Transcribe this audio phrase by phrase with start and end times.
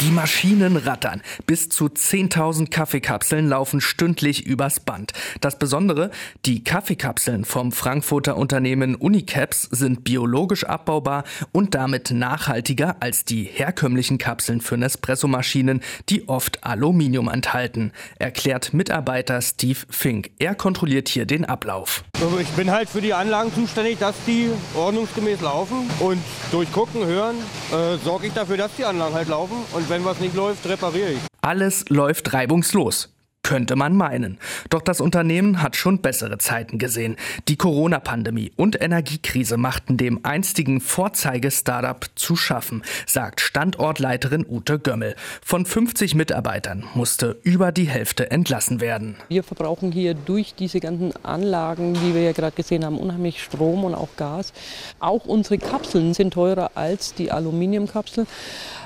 [0.00, 1.22] Die Maschinen rattern.
[1.46, 5.12] Bis zu 10.000 Kaffeekapseln laufen stündlich übers Band.
[5.40, 6.12] Das Besondere,
[6.46, 14.18] die Kaffeekapseln vom Frankfurter Unternehmen Unicaps sind biologisch abbaubar und damit nachhaltiger als die herkömmlichen
[14.18, 17.90] Kapseln für Nespresso-Maschinen, die oft Aluminium enthalten,
[18.20, 20.30] erklärt Mitarbeiter Steve Fink.
[20.38, 22.04] Er kontrolliert hier den Ablauf.
[22.22, 26.22] Also ich bin halt für die Anlagen zuständig, dass die ordnungsgemäß laufen und
[26.52, 27.34] durch Gucken, Hören
[27.72, 31.12] äh, sorge ich dafür, dass die Anlagen halt laufen und wenn was nicht läuft, repariere
[31.12, 31.20] ich.
[31.40, 33.14] Alles läuft reibungslos.
[33.42, 34.38] Könnte man meinen.
[34.68, 37.16] Doch das Unternehmen hat schon bessere Zeiten gesehen.
[37.48, 45.14] Die Corona-Pandemie und Energiekrise machten dem einstigen Vorzeige-Startup zu schaffen, sagt Standortleiterin Ute Gömmel.
[45.42, 49.16] Von 50 Mitarbeitern musste über die Hälfte entlassen werden.
[49.28, 53.84] Wir verbrauchen hier durch diese ganzen Anlagen, die wir ja gerade gesehen haben, unheimlich Strom
[53.84, 54.52] und auch Gas.
[54.98, 58.26] Auch unsere Kapseln sind teurer als die Aluminiumkapsel.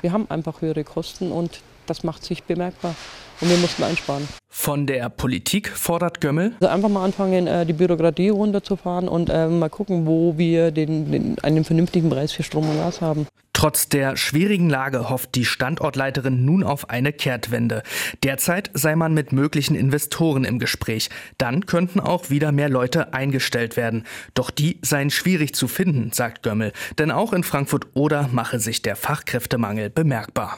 [0.01, 2.95] Wir haben einfach höhere Kosten und das macht sich bemerkbar.
[3.41, 4.27] Und wir mussten einsparen.
[4.49, 6.53] Von der Politik fordert Gömmel.
[6.61, 11.11] Also einfach mal anfangen, äh, die Bürokratie runterzufahren und äh, mal gucken, wo wir den,
[11.11, 13.27] den, einen vernünftigen Preis für Strom und Gas haben.
[13.53, 17.83] Trotz der schwierigen Lage hofft die Standortleiterin nun auf eine Kehrtwende.
[18.23, 21.09] Derzeit sei man mit möglichen Investoren im Gespräch.
[21.37, 24.05] Dann könnten auch wieder mehr Leute eingestellt werden.
[24.33, 26.73] Doch die seien schwierig zu finden, sagt Gömmel.
[26.97, 30.57] Denn auch in Frankfurt oder mache sich der Fachkräftemangel bemerkbar.